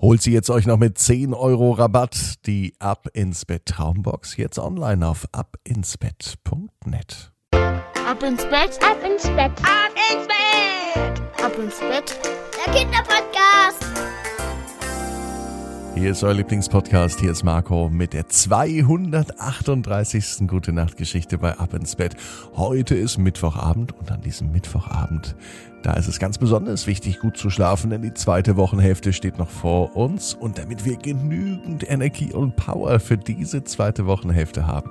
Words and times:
Holt 0.00 0.22
sie 0.22 0.32
jetzt 0.32 0.50
euch 0.50 0.66
noch 0.66 0.76
mit 0.76 0.98
10 0.98 1.34
Euro 1.34 1.70
Rabatt 1.70 2.44
die 2.46 2.74
Ab 2.78 3.08
ins 3.14 3.44
Bett 3.44 3.66
Traumbox 3.66 4.36
jetzt 4.36 4.58
online 4.58 5.06
auf 5.06 5.26
abinsbett.net. 5.32 7.32
Ab 7.52 8.22
ins 8.22 8.44
Bett, 8.44 8.78
ab 8.82 8.98
ins 9.04 9.22
Bett, 9.28 9.52
ab 9.62 9.92
ins 10.12 10.26
Bett, 10.26 11.22
ab 11.42 11.58
ins 11.58 11.78
Bett. 11.78 12.18
Der 12.66 12.74
Kinderpodcast. 12.74 14.13
Hier 15.96 16.10
ist 16.10 16.24
euer 16.24 16.34
Lieblingspodcast, 16.34 17.20
hier 17.20 17.30
ist 17.30 17.44
Marco 17.44 17.88
mit 17.88 18.14
der 18.14 18.28
238. 18.28 20.48
Gute 20.48 20.72
Nacht 20.72 20.96
Geschichte 20.96 21.38
bei 21.38 21.56
Ab 21.56 21.72
ins 21.72 21.94
Bett. 21.94 22.16
Heute 22.56 22.96
ist 22.96 23.16
Mittwochabend 23.16 23.96
und 23.96 24.10
an 24.10 24.20
diesem 24.20 24.50
Mittwochabend, 24.50 25.36
da 25.84 25.92
ist 25.92 26.08
es 26.08 26.18
ganz 26.18 26.38
besonders 26.38 26.88
wichtig, 26.88 27.20
gut 27.20 27.36
zu 27.36 27.48
schlafen, 27.48 27.90
denn 27.90 28.02
die 28.02 28.12
zweite 28.12 28.56
Wochenhälfte 28.56 29.12
steht 29.12 29.38
noch 29.38 29.50
vor 29.50 29.94
uns 29.94 30.34
und 30.34 30.58
damit 30.58 30.84
wir 30.84 30.96
genügend 30.96 31.88
Energie 31.88 32.32
und 32.32 32.56
Power 32.56 32.98
für 32.98 33.16
diese 33.16 33.62
zweite 33.62 34.06
Wochenhälfte 34.06 34.66
haben, 34.66 34.90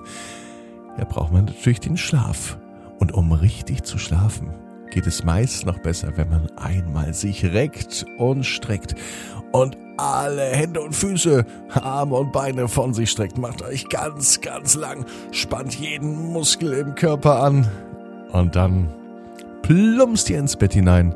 ja, 0.98 1.04
braucht 1.04 1.34
man 1.34 1.44
natürlich 1.46 1.82
den 1.82 1.98
Schlaf. 1.98 2.58
Und 3.00 3.12
um 3.12 3.34
richtig 3.34 3.84
zu 3.84 3.98
schlafen, 3.98 4.54
geht 4.90 5.08
es 5.08 5.26
meist 5.26 5.66
noch 5.66 5.80
besser, 5.80 6.16
wenn 6.16 6.30
man 6.30 6.50
einmal 6.52 7.14
sich 7.14 7.44
reckt 7.44 8.06
und 8.18 8.46
streckt 8.46 8.96
und 9.52 9.76
alle 9.98 10.44
Hände 10.44 10.82
und 10.82 10.96
Füße, 10.96 11.46
Arme 11.74 12.16
und 12.16 12.32
Beine 12.32 12.68
von 12.68 12.94
sich 12.94 13.12
streckt. 13.12 13.38
Macht 13.38 13.62
euch 13.62 13.90
ganz, 13.90 14.42
ganz 14.42 14.76
lang, 14.76 15.06
spannt 15.32 15.76
jeden 15.76 16.32
Muskel 16.32 16.74
im 16.74 16.96
Körper 16.96 17.42
an 17.44 17.68
und 18.32 18.56
dann 18.56 18.90
plumpst 19.62 20.30
ihr 20.30 20.40
ins 20.40 20.56
Bett 20.56 20.74
hinein 20.74 21.16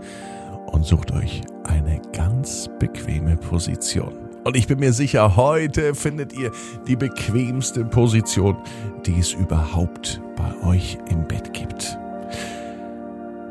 und 0.68 0.86
sucht 0.86 1.12
euch 1.12 1.42
eine 1.64 2.02
ganz 2.14 2.70
bequeme 2.80 3.38
Position. 3.38 4.14
Und 4.44 4.56
ich 4.56 4.68
bin 4.68 4.80
mir 4.80 4.94
sicher, 4.94 5.36
heute 5.36 5.94
findet 5.94 6.32
ihr 6.32 6.52
die 6.88 6.96
bequemste 6.96 7.84
Position, 7.84 8.56
die 9.06 9.20
es 9.20 9.34
überhaupt 9.34 10.22
bei 10.38 10.68
euch 10.68 10.98
im 11.10 11.28
Bett 11.28 11.54
gibt. 11.54 11.98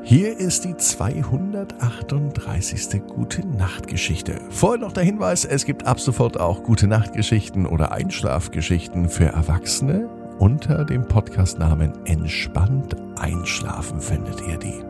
Hier 0.09 0.39
ist 0.39 0.65
die 0.65 0.77
238. 0.77 3.03
Gute 3.09 3.45
Nachtgeschichte. 3.45 4.41
Vorher 4.51 4.79
noch 4.79 4.93
der 4.93 5.03
Hinweis, 5.03 5.45
es 5.45 5.65
gibt 5.65 5.85
ab 5.85 5.99
sofort 5.99 6.39
auch 6.39 6.63
Gute 6.63 6.87
Nachtgeschichten 6.87 7.67
oder 7.67 7.91
Einschlafgeschichten 7.91 9.09
für 9.09 9.25
Erwachsene. 9.25 10.09
Unter 10.39 10.85
dem 10.85 11.09
Podcastnamen 11.09 12.07
Entspannt 12.07 12.95
Einschlafen 13.17 14.01
findet 14.01 14.41
ihr 14.43 14.59
die. 14.59 14.81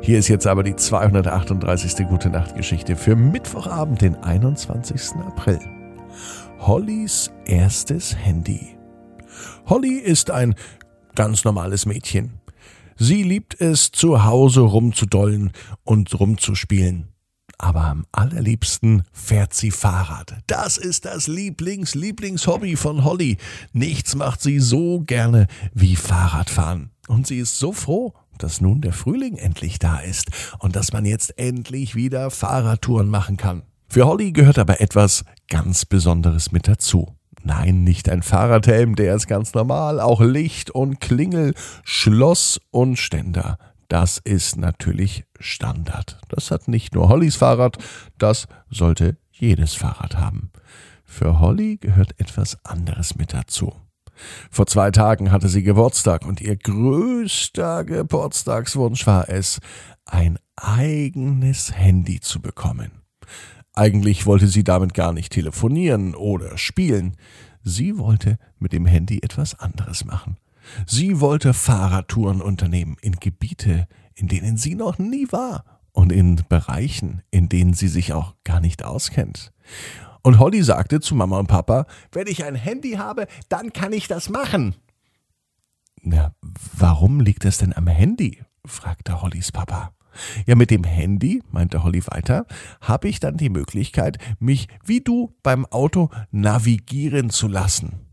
Hier 0.00 0.20
ist 0.20 0.28
jetzt 0.28 0.46
aber 0.46 0.62
die 0.62 0.76
238. 0.76 2.06
Gute 2.06 2.30
Nachtgeschichte 2.30 2.94
für 2.94 3.16
Mittwochabend, 3.16 4.00
den 4.00 4.14
21. 4.14 5.16
April. 5.26 5.58
Hollys 6.60 7.32
erstes 7.46 8.16
Handy. 8.16 8.76
Holly 9.66 9.98
ist 9.98 10.30
ein 10.30 10.54
ganz 11.16 11.44
normales 11.44 11.84
Mädchen. 11.84 12.41
Sie 13.04 13.24
liebt 13.24 13.60
es, 13.60 13.90
zu 13.90 14.24
Hause 14.24 14.60
rumzudollen 14.60 15.50
und 15.82 16.20
rumzuspielen. 16.20 17.08
Aber 17.58 17.82
am 17.86 18.06
allerliebsten 18.12 19.02
fährt 19.12 19.54
sie 19.54 19.72
Fahrrad. 19.72 20.36
Das 20.46 20.76
ist 20.76 21.04
das 21.04 21.26
Lieblings-Lieblingshobby 21.26 22.76
von 22.76 23.02
Holly. 23.02 23.38
Nichts 23.72 24.14
macht 24.14 24.40
sie 24.40 24.60
so 24.60 25.00
gerne 25.00 25.48
wie 25.74 25.96
Fahrradfahren. 25.96 26.90
Und 27.08 27.26
sie 27.26 27.38
ist 27.38 27.58
so 27.58 27.72
froh, 27.72 28.14
dass 28.38 28.60
nun 28.60 28.82
der 28.82 28.92
Frühling 28.92 29.36
endlich 29.36 29.80
da 29.80 29.98
ist 29.98 30.28
und 30.60 30.76
dass 30.76 30.92
man 30.92 31.04
jetzt 31.04 31.36
endlich 31.40 31.96
wieder 31.96 32.30
Fahrradtouren 32.30 33.08
machen 33.08 33.36
kann. 33.36 33.62
Für 33.88 34.06
Holly 34.06 34.30
gehört 34.30 34.60
aber 34.60 34.80
etwas 34.80 35.24
ganz 35.48 35.84
Besonderes 35.86 36.52
mit 36.52 36.68
dazu. 36.68 37.16
Nein, 37.44 37.82
nicht 37.82 38.08
ein 38.08 38.22
Fahrradhelm, 38.22 38.94
der 38.94 39.14
ist 39.14 39.26
ganz 39.26 39.54
normal. 39.54 40.00
Auch 40.00 40.20
Licht 40.20 40.70
und 40.70 41.00
Klingel, 41.00 41.54
Schloss 41.82 42.60
und 42.70 42.96
Ständer. 42.96 43.58
Das 43.88 44.18
ist 44.18 44.56
natürlich 44.56 45.24
Standard. 45.38 46.18
Das 46.28 46.50
hat 46.50 46.68
nicht 46.68 46.94
nur 46.94 47.08
Hollys 47.08 47.36
Fahrrad, 47.36 47.76
das 48.16 48.46
sollte 48.70 49.16
jedes 49.30 49.74
Fahrrad 49.74 50.16
haben. 50.16 50.50
Für 51.04 51.40
Holly 51.40 51.76
gehört 51.76 52.18
etwas 52.18 52.56
anderes 52.64 53.16
mit 53.16 53.34
dazu. 53.34 53.74
Vor 54.50 54.66
zwei 54.66 54.90
Tagen 54.90 55.30
hatte 55.32 55.48
sie 55.48 55.62
Geburtstag 55.62 56.24
und 56.24 56.40
ihr 56.40 56.56
größter 56.56 57.84
Geburtstagswunsch 57.84 59.06
war 59.06 59.28
es, 59.28 59.60
ein 60.06 60.38
eigenes 60.56 61.76
Handy 61.76 62.20
zu 62.20 62.40
bekommen. 62.40 63.01
Eigentlich 63.74 64.26
wollte 64.26 64.48
sie 64.48 64.64
damit 64.64 64.94
gar 64.94 65.12
nicht 65.12 65.32
telefonieren 65.32 66.14
oder 66.14 66.58
spielen. 66.58 67.16
Sie 67.62 67.96
wollte 67.98 68.38
mit 68.58 68.72
dem 68.72 68.86
Handy 68.86 69.20
etwas 69.22 69.58
anderes 69.58 70.04
machen. 70.04 70.36
Sie 70.86 71.20
wollte 71.20 71.54
Fahrradtouren 71.54 72.40
unternehmen 72.40 72.96
in 73.00 73.16
Gebiete, 73.16 73.88
in 74.14 74.28
denen 74.28 74.56
sie 74.56 74.74
noch 74.74 74.98
nie 74.98 75.26
war 75.30 75.64
und 75.92 76.12
in 76.12 76.42
Bereichen, 76.48 77.22
in 77.30 77.48
denen 77.48 77.74
sie 77.74 77.88
sich 77.88 78.12
auch 78.12 78.34
gar 78.44 78.60
nicht 78.60 78.84
auskennt. 78.84 79.52
Und 80.22 80.38
Holly 80.38 80.62
sagte 80.62 81.00
zu 81.00 81.14
Mama 81.14 81.38
und 81.38 81.48
Papa, 81.48 81.86
wenn 82.12 82.26
ich 82.26 82.44
ein 82.44 82.54
Handy 82.54 82.92
habe, 82.92 83.26
dann 83.48 83.72
kann 83.72 83.92
ich 83.92 84.06
das 84.06 84.28
machen. 84.28 84.76
Na, 86.00 86.34
warum 86.76 87.20
liegt 87.20 87.44
es 87.44 87.58
denn 87.58 87.74
am 87.74 87.86
Handy? 87.86 88.42
fragte 88.64 89.22
Hollys 89.22 89.50
Papa. 89.50 89.92
Ja, 90.46 90.54
mit 90.54 90.70
dem 90.70 90.84
Handy, 90.84 91.42
meinte 91.50 91.82
Holly 91.82 92.02
weiter, 92.06 92.46
habe 92.80 93.08
ich 93.08 93.20
dann 93.20 93.36
die 93.36 93.50
Möglichkeit, 93.50 94.18
mich 94.38 94.68
wie 94.84 95.00
du 95.00 95.34
beim 95.42 95.66
Auto 95.66 96.10
navigieren 96.30 97.30
zu 97.30 97.48
lassen. 97.48 98.12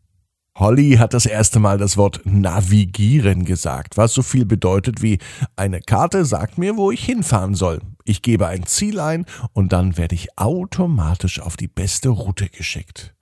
Holly 0.59 0.97
hat 0.97 1.13
das 1.13 1.25
erste 1.25 1.59
Mal 1.59 1.77
das 1.77 1.95
Wort 1.95 2.21
navigieren 2.25 3.45
gesagt, 3.45 3.95
was 3.95 4.13
so 4.13 4.21
viel 4.21 4.45
bedeutet 4.45 5.01
wie 5.01 5.17
eine 5.55 5.79
Karte 5.79 6.25
sagt 6.25 6.57
mir, 6.57 6.75
wo 6.75 6.91
ich 6.91 7.05
hinfahren 7.05 7.55
soll. 7.55 7.79
Ich 8.03 8.21
gebe 8.21 8.47
ein 8.47 8.65
Ziel 8.65 8.99
ein 8.99 9.25
und 9.53 9.71
dann 9.71 9.97
werde 9.97 10.15
ich 10.15 10.37
automatisch 10.37 11.39
auf 11.39 11.55
die 11.55 11.69
beste 11.69 12.09
Route 12.09 12.49
geschickt. 12.49 13.15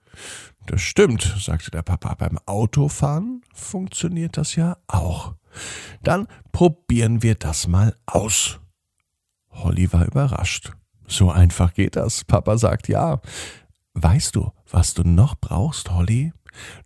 Das 0.66 0.80
stimmt, 0.80 1.36
sagte 1.38 1.70
der 1.70 1.82
Papa. 1.82 2.14
Beim 2.14 2.38
Autofahren 2.44 3.42
funktioniert 3.54 4.36
das 4.36 4.56
ja 4.56 4.76
auch. 4.88 5.34
Dann 6.02 6.26
probieren 6.50 7.22
wir 7.22 7.36
das 7.36 7.68
mal 7.68 7.94
aus. 8.06 8.58
Holly 9.62 9.92
war 9.92 10.06
überrascht. 10.06 10.72
So 11.06 11.30
einfach 11.30 11.74
geht 11.74 11.96
das. 11.96 12.24
Papa 12.24 12.58
sagt 12.58 12.88
ja. 12.88 13.20
Weißt 13.94 14.36
du, 14.36 14.52
was 14.70 14.94
du 14.94 15.02
noch 15.02 15.34
brauchst, 15.40 15.90
Holly? 15.90 16.32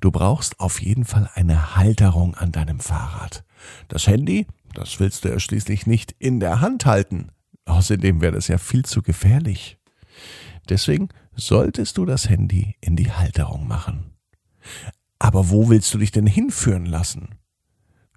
Du 0.00 0.10
brauchst 0.10 0.60
auf 0.60 0.80
jeden 0.80 1.04
Fall 1.04 1.28
eine 1.34 1.76
Halterung 1.76 2.34
an 2.34 2.52
deinem 2.52 2.80
Fahrrad. 2.80 3.44
Das 3.88 4.06
Handy, 4.06 4.46
das 4.74 5.00
willst 5.00 5.24
du 5.24 5.28
ja 5.28 5.38
schließlich 5.38 5.86
nicht 5.86 6.14
in 6.18 6.40
der 6.40 6.60
Hand 6.60 6.86
halten. 6.86 7.30
Außerdem 7.66 8.20
wäre 8.20 8.32
das 8.32 8.48
ja 8.48 8.58
viel 8.58 8.84
zu 8.84 9.02
gefährlich. 9.02 9.78
Deswegen 10.68 11.08
solltest 11.34 11.98
du 11.98 12.04
das 12.04 12.28
Handy 12.28 12.76
in 12.80 12.96
die 12.96 13.10
Halterung 13.10 13.66
machen. 13.66 14.14
Aber 15.18 15.50
wo 15.50 15.68
willst 15.68 15.92
du 15.94 15.98
dich 15.98 16.10
denn 16.10 16.26
hinführen 16.26 16.86
lassen? 16.86 17.36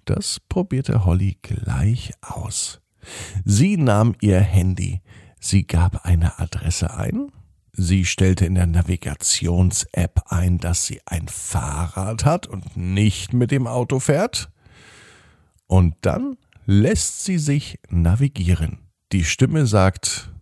Das 0.04 0.40
probierte 0.48 1.04
Holly 1.04 1.38
gleich 1.42 2.12
aus. 2.20 2.80
Sie 3.48 3.76
nahm 3.76 4.16
ihr 4.20 4.40
Handy, 4.40 5.02
sie 5.38 5.68
gab 5.68 6.04
eine 6.04 6.40
Adresse 6.40 6.92
ein, 6.96 7.30
sie 7.72 8.04
stellte 8.04 8.44
in 8.44 8.56
der 8.56 8.66
Navigations-App 8.66 10.32
ein, 10.32 10.58
dass 10.58 10.84
sie 10.84 11.00
ein 11.06 11.28
Fahrrad 11.28 12.24
hat 12.24 12.48
und 12.48 12.76
nicht 12.76 13.32
mit 13.32 13.52
dem 13.52 13.68
Auto 13.68 14.00
fährt, 14.00 14.50
und 15.68 15.94
dann 16.00 16.36
lässt 16.64 17.24
sie 17.24 17.38
sich 17.38 17.78
navigieren. 17.88 18.78
Die 19.12 19.22
Stimme 19.22 19.66
sagt 19.66 20.34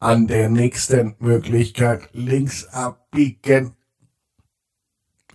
An 0.00 0.26
der 0.26 0.48
nächsten 0.48 1.14
Möglichkeit 1.18 2.08
links 2.14 2.64
abbiegen. 2.68 3.75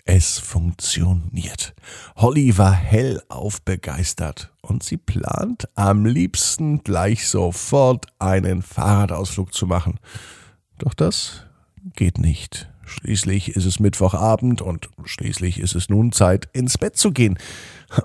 Es 0.06 0.40
funktioniert. 0.40 1.74
Holly 2.16 2.58
war 2.58 2.74
hellauf 2.74 3.62
begeistert 3.62 4.52
und 4.62 4.84
sie 4.84 4.98
plant 4.98 5.70
am 5.76 6.06
liebsten 6.06 6.84
gleich 6.84 7.28
sofort 7.28 8.08
einen 8.20 8.62
Fahrradausflug 8.62 9.54
zu 9.54 9.68
machen. 9.68 10.00
Doch 10.78 10.94
das 10.94 11.46
geht 11.96 12.18
nicht. 12.18 12.72
Schließlich 12.86 13.56
ist 13.56 13.66
es 13.66 13.80
Mittwochabend 13.80 14.62
und 14.62 14.90
schließlich 15.06 15.60
ist 15.60 15.76
es 15.76 15.88
nun 15.88 16.12
Zeit, 16.12 16.50
ins 16.52 16.78
Bett 16.78 16.98
zu 16.98 17.12
gehen. 17.12 17.38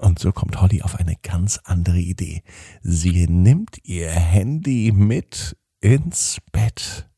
Und 0.00 0.18
so 0.18 0.32
kommt 0.32 0.60
Holly 0.60 0.82
auf 0.82 0.96
eine 0.96 1.16
ganz 1.22 1.58
andere 1.64 1.98
Idee. 1.98 2.42
Sie 2.82 3.26
nimmt 3.26 3.78
ihr 3.82 4.10
Handy 4.10 4.92
mit 4.94 5.56
ins 5.80 6.38
Bett. 6.52 7.08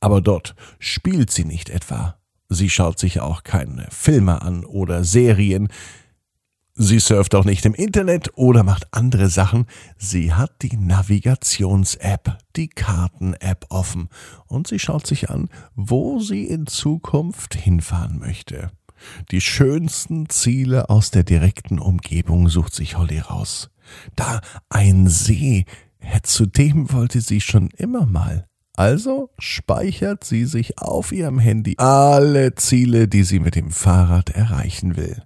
Aber 0.00 0.20
dort 0.20 0.54
spielt 0.78 1.30
sie 1.30 1.44
nicht 1.44 1.70
etwa, 1.70 2.16
Sie 2.52 2.70
schaut 2.70 2.98
sich 2.98 3.20
auch 3.20 3.42
keine 3.42 3.86
Filme 3.90 4.42
an 4.42 4.64
oder 4.64 5.04
Serien. 5.04 5.68
Sie 6.74 7.00
surft 7.00 7.34
auch 7.34 7.44
nicht 7.44 7.66
im 7.66 7.74
Internet 7.74 8.30
oder 8.34 8.62
macht 8.62 8.88
andere 8.92 9.28
Sachen. 9.28 9.66
Sie 9.98 10.32
hat 10.32 10.62
die 10.62 10.76
Navigations-App, 10.76 12.38
die 12.56 12.68
Karten-App 12.68 13.66
offen 13.68 14.08
und 14.46 14.68
sie 14.68 14.78
schaut 14.78 15.06
sich 15.06 15.30
an, 15.30 15.48
wo 15.74 16.18
sie 16.18 16.44
in 16.44 16.66
Zukunft 16.66 17.54
hinfahren 17.54 18.18
möchte. 18.18 18.70
Die 19.30 19.40
schönsten 19.40 20.28
Ziele 20.28 20.88
aus 20.88 21.10
der 21.10 21.24
direkten 21.24 21.78
Umgebung 21.78 22.48
sucht 22.48 22.74
sich 22.74 22.96
Holly 22.96 23.18
raus. 23.18 23.70
Da 24.16 24.40
ein 24.68 25.08
See, 25.08 25.66
zu 26.22 26.46
dem 26.46 26.92
wollte 26.92 27.20
sie 27.20 27.40
schon 27.40 27.68
immer 27.76 28.06
mal. 28.06 28.46
Also 28.74 29.30
speichert 29.38 30.24
sie 30.24 30.46
sich 30.46 30.78
auf 30.78 31.12
ihrem 31.12 31.38
Handy 31.38 31.74
alle 31.78 32.54
Ziele, 32.54 33.06
die 33.06 33.22
sie 33.22 33.38
mit 33.38 33.54
dem 33.54 33.70
Fahrrad 33.70 34.30
erreichen 34.30 34.96
will. 34.96 35.22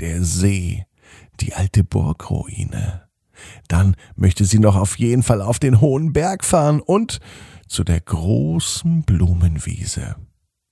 Der 0.00 0.22
See, 0.22 0.84
die 1.40 1.54
alte 1.54 1.82
Burgruine. 1.82 3.08
Dann 3.68 3.96
möchte 4.16 4.44
sie 4.44 4.58
noch 4.58 4.76
auf 4.76 4.98
jeden 4.98 5.22
Fall 5.22 5.40
auf 5.40 5.58
den 5.58 5.80
hohen 5.80 6.12
Berg 6.12 6.44
fahren 6.44 6.80
und 6.80 7.20
zu 7.66 7.84
der 7.84 8.00
großen 8.00 9.02
Blumenwiese. 9.04 10.16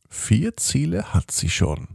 Vier 0.08 0.56
Ziele 0.56 1.14
hat 1.14 1.30
sie 1.30 1.48
schon. 1.48 1.88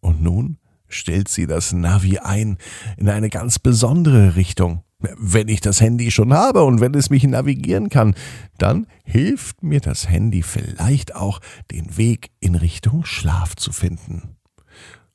Und 0.00 0.22
nun 0.22 0.58
stellt 0.88 1.28
sie 1.28 1.46
das 1.46 1.72
Navi 1.72 2.18
ein 2.18 2.58
in 2.96 3.08
eine 3.08 3.30
ganz 3.30 3.58
besondere 3.58 4.36
Richtung. 4.36 4.82
Wenn 5.00 5.46
ich 5.46 5.60
das 5.60 5.80
Handy 5.80 6.10
schon 6.10 6.34
habe 6.34 6.64
und 6.64 6.80
wenn 6.80 6.92
es 6.94 7.08
mich 7.08 7.22
navigieren 7.22 7.88
kann, 7.88 8.16
dann 8.58 8.88
hilft 9.04 9.62
mir 9.62 9.80
das 9.80 10.08
Handy 10.08 10.42
vielleicht 10.42 11.14
auch, 11.14 11.38
den 11.70 11.96
Weg 11.96 12.32
in 12.40 12.56
Richtung 12.56 13.04
Schlaf 13.04 13.54
zu 13.54 13.70
finden. 13.70 14.36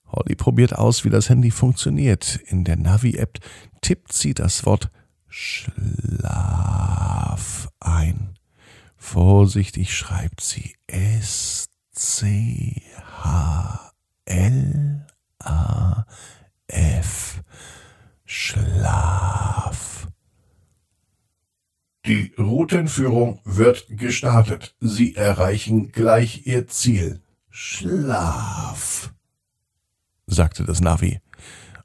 Holly 0.06 0.36
probiert 0.36 0.74
aus, 0.74 1.04
wie 1.04 1.10
das 1.10 1.28
Handy 1.30 1.52
funktioniert. 1.52 2.40
In 2.46 2.64
der 2.64 2.78
Navi-App 2.78 3.40
tippt 3.82 4.14
sie 4.14 4.34
das 4.34 4.66
Wort 4.66 4.90
Schlaf 5.28 5.74
ein. 7.82 8.36
Vorsichtig 8.96 9.94
schreibt 9.94 10.40
sie 10.40 10.76
S 10.88 11.68
C 11.92 12.82
H 13.22 13.92
L 14.26 15.06
A 15.40 16.06
F. 16.68 17.42
Schlaf. 18.36 20.08
Die 22.08 22.34
Routenführung 22.36 23.40
wird 23.46 23.86
gestartet. 23.90 24.76
Sie 24.80 25.16
erreichen 25.16 25.92
gleich 25.92 26.48
Ihr 26.48 26.68
Ziel. 26.68 27.22
Schlaf 27.52 29.14
sagte 30.26 30.64
das 30.64 30.82
Navi. 30.82 31.22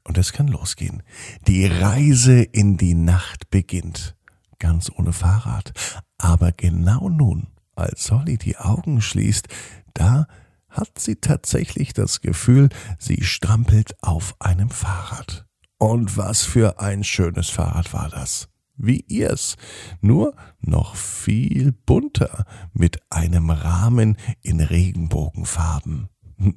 Und 0.03 0.17
es 0.17 0.33
kann 0.33 0.47
losgehen. 0.47 1.03
Die 1.47 1.67
Reise 1.67 2.41
in 2.41 2.77
die 2.77 2.95
Nacht 2.95 3.51
beginnt. 3.51 4.15
Ganz 4.57 4.91
ohne 4.95 5.13
Fahrrad. 5.13 5.71
Aber 6.17 6.51
genau 6.51 7.09
nun, 7.09 7.45
als 7.75 8.09
Holly 8.09 8.39
die 8.39 8.57
Augen 8.57 9.01
schließt, 9.01 9.47
da 9.93 10.25
hat 10.67 10.97
sie 10.97 11.17
tatsächlich 11.17 11.93
das 11.93 12.21
Gefühl, 12.21 12.69
sie 12.97 13.23
strampelt 13.23 14.01
auf 14.01 14.35
einem 14.39 14.71
Fahrrad. 14.71 15.45
Und 15.79 16.17
was 16.17 16.43
für 16.43 16.81
ein 16.81 17.05
schönes 17.05 17.49
Fahrrad 17.49 17.93
war 17.93 18.09
das. 18.09 18.49
Wie 18.75 19.03
ihrs, 19.07 19.55
nur 20.01 20.35
noch 20.59 20.95
viel 20.95 21.71
bunter 21.71 22.45
mit 22.73 22.99
einem 23.09 23.49
Rahmen 23.49 24.17
in 24.41 24.59
Regenbogenfarben. 24.59 26.09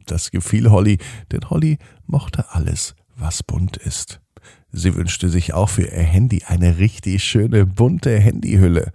Das 0.07 0.33
gefiel 0.33 0.71
Holly, 0.71 0.99
denn 1.31 1.49
Holly 1.51 1.79
mochte 2.07 2.53
alles, 2.53 2.97
was 3.17 3.45
bunt 3.45 3.77
ist. 3.77 4.21
Sie 4.73 4.95
wünschte 4.97 5.29
sich 5.29 5.55
auch 5.55 5.69
für 5.69 5.83
ihr 5.83 6.03
Handy 6.03 6.43
eine 6.47 6.79
richtig 6.79 7.23
schöne 7.23 7.65
bunte 7.65 8.19
Handyhülle. 8.19 8.93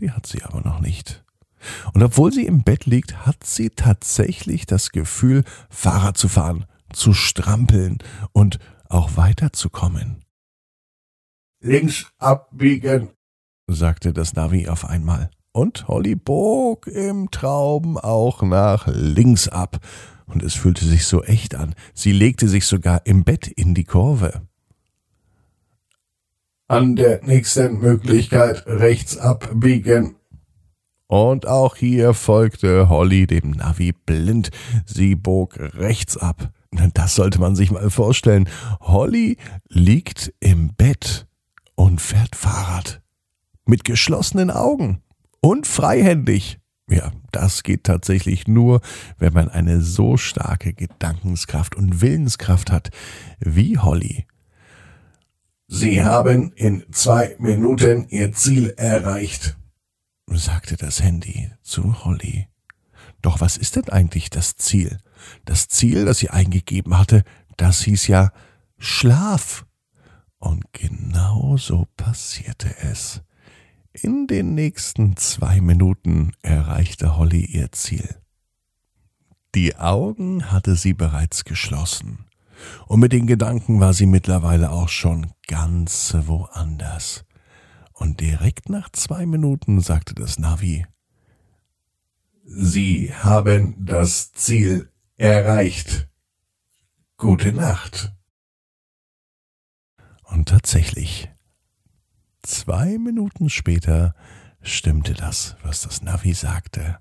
Die 0.00 0.10
hat 0.12 0.26
sie 0.26 0.42
aber 0.44 0.62
noch 0.62 0.80
nicht. 0.80 1.24
Und 1.92 2.02
obwohl 2.02 2.32
sie 2.32 2.46
im 2.46 2.62
Bett 2.62 2.86
liegt, 2.86 3.26
hat 3.26 3.44
sie 3.44 3.70
tatsächlich 3.70 4.64
das 4.64 4.92
Gefühl, 4.92 5.44
Fahrrad 5.68 6.16
zu 6.16 6.28
fahren, 6.28 6.64
zu 6.92 7.12
strampeln 7.12 7.98
und 8.32 8.58
auch 8.90 9.16
weiterzukommen. 9.16 10.24
Links 11.60 12.06
abbiegen, 12.18 13.10
sagte 13.66 14.12
das 14.12 14.34
Navi 14.34 14.68
auf 14.68 14.84
einmal. 14.84 15.30
Und 15.52 15.88
Holly 15.88 16.14
bog 16.14 16.86
im 16.86 17.30
Traum 17.30 17.96
auch 17.96 18.42
nach 18.42 18.86
links 18.86 19.48
ab 19.48 19.78
und 20.26 20.42
es 20.42 20.54
fühlte 20.54 20.84
sich 20.84 21.06
so 21.06 21.22
echt 21.24 21.54
an. 21.54 21.74
Sie 21.94 22.12
legte 22.12 22.48
sich 22.48 22.66
sogar 22.66 23.06
im 23.06 23.24
Bett 23.24 23.48
in 23.48 23.74
die 23.74 23.84
Kurve. 23.84 24.42
An 26.68 26.96
der 26.96 27.24
nächsten 27.24 27.80
Möglichkeit 27.80 28.66
rechts 28.66 29.16
abbiegen. 29.16 30.16
Und 31.06 31.46
auch 31.46 31.76
hier 31.76 32.12
folgte 32.12 32.90
Holly 32.90 33.26
dem 33.26 33.52
Navi 33.52 33.92
blind. 33.92 34.50
Sie 34.84 35.14
bog 35.14 35.58
rechts 35.58 36.18
ab. 36.18 36.52
Das 36.70 37.14
sollte 37.14 37.40
man 37.40 37.56
sich 37.56 37.70
mal 37.70 37.90
vorstellen. 37.90 38.48
Holly 38.80 39.38
liegt 39.68 40.34
im 40.40 40.74
Bett 40.74 41.26
und 41.74 42.00
fährt 42.00 42.36
Fahrrad. 42.36 43.02
Mit 43.64 43.84
geschlossenen 43.84 44.50
Augen 44.50 45.02
und 45.40 45.66
freihändig. 45.66 46.58
Ja, 46.90 47.12
das 47.32 47.62
geht 47.62 47.84
tatsächlich 47.84 48.48
nur, 48.48 48.80
wenn 49.18 49.32
man 49.32 49.48
eine 49.50 49.82
so 49.82 50.16
starke 50.16 50.72
Gedankenskraft 50.72 51.74
und 51.74 52.00
Willenskraft 52.00 52.70
hat 52.70 52.90
wie 53.40 53.78
Holly. 53.78 54.26
Sie 55.66 56.02
haben 56.02 56.52
in 56.52 56.86
zwei 56.92 57.36
Minuten 57.38 58.08
Ihr 58.08 58.32
Ziel 58.32 58.72
erreicht, 58.78 59.58
sagte 60.26 60.76
das 60.76 61.02
Handy 61.02 61.50
zu 61.62 62.04
Holly. 62.04 62.48
Doch 63.20 63.40
was 63.42 63.58
ist 63.58 63.76
denn 63.76 63.90
eigentlich 63.90 64.30
das 64.30 64.56
Ziel? 64.56 64.98
Das 65.44 65.68
Ziel, 65.68 66.04
das 66.04 66.18
sie 66.18 66.30
eingegeben 66.30 66.98
hatte, 66.98 67.24
das 67.56 67.80
hieß 67.82 68.06
ja 68.06 68.32
Schlaf. 68.78 69.66
Und 70.38 70.72
genau 70.72 71.56
so 71.56 71.86
passierte 71.96 72.74
es. 72.78 73.22
In 73.92 74.26
den 74.28 74.54
nächsten 74.54 75.16
zwei 75.16 75.60
Minuten 75.60 76.32
erreichte 76.42 77.16
Holly 77.16 77.44
ihr 77.44 77.72
Ziel. 77.72 78.16
Die 79.54 79.76
Augen 79.76 80.52
hatte 80.52 80.76
sie 80.76 80.92
bereits 80.92 81.44
geschlossen, 81.44 82.26
und 82.86 83.00
mit 83.00 83.12
den 83.12 83.26
Gedanken 83.26 83.80
war 83.80 83.94
sie 83.94 84.06
mittlerweile 84.06 84.70
auch 84.70 84.88
schon 84.88 85.32
ganz 85.46 86.14
woanders. 86.26 87.24
Und 87.92 88.20
direkt 88.20 88.68
nach 88.68 88.90
zwei 88.90 89.26
Minuten 89.26 89.80
sagte 89.80 90.14
das 90.14 90.38
Navi 90.38 90.86
Sie 92.44 93.12
haben 93.12 93.74
das 93.84 94.32
Ziel 94.32 94.90
erreicht. 95.18 96.08
Gute 97.18 97.52
Nacht. 97.52 98.12
Und 100.22 100.48
tatsächlich, 100.48 101.28
Zwei 102.48 102.96
Minuten 102.96 103.50
später 103.50 104.14
stimmte 104.62 105.12
das, 105.12 105.56
was 105.62 105.82
das 105.82 106.00
Navi 106.02 106.32
sagte. 106.32 106.96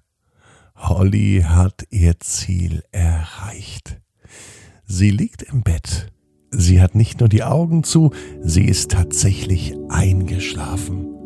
Holly 0.76 1.46
hat 1.46 1.88
ihr 1.90 2.20
Ziel 2.20 2.84
erreicht. 2.92 4.02
Sie 4.86 5.10
liegt 5.10 5.44
im 5.44 5.64
Bett. 5.64 6.12
Sie 6.52 6.82
hat 6.82 6.96
nicht 6.96 7.22
nur 7.22 7.30
die 7.30 7.44
Augen 7.44 7.86
zu, 7.86 8.14
sie 8.42 8.66
ist 8.66 8.92
tatsächlich 8.92 9.74
eingeschlafen. 9.90 11.17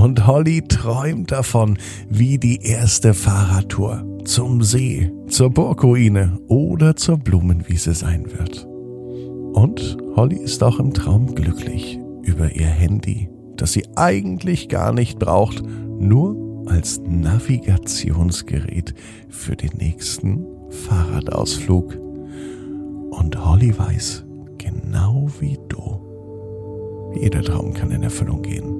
Und 0.00 0.26
Holly 0.26 0.62
träumt 0.62 1.30
davon, 1.32 1.78
wie 2.08 2.38
die 2.38 2.62
erste 2.62 3.12
Fahrradtour 3.12 4.04
zum 4.24 4.62
See, 4.62 5.12
zur 5.28 5.50
Burgruine 5.50 6.38
oder 6.48 6.96
zur 6.96 7.18
Blumenwiese 7.18 7.94
sein 7.94 8.26
wird. 8.32 8.66
Und 9.52 9.98
Holly 10.16 10.36
ist 10.36 10.62
auch 10.62 10.78
im 10.78 10.94
Traum 10.94 11.34
glücklich 11.34 11.98
über 12.22 12.54
ihr 12.54 12.66
Handy 12.66 13.28
das 13.60 13.72
sie 13.72 13.84
eigentlich 13.94 14.68
gar 14.68 14.92
nicht 14.92 15.18
braucht, 15.18 15.62
nur 15.98 16.64
als 16.66 17.00
Navigationsgerät 17.04 18.94
für 19.28 19.56
den 19.56 19.72
nächsten 19.76 20.46
Fahrradausflug. 20.70 21.96
Und 23.10 23.44
Holly 23.44 23.76
weiß, 23.76 24.24
genau 24.56 25.28
wie 25.40 25.58
du, 25.68 27.12
jeder 27.20 27.42
Traum 27.42 27.74
kann 27.74 27.90
in 27.90 28.02
Erfüllung 28.02 28.40
gehen. 28.42 28.79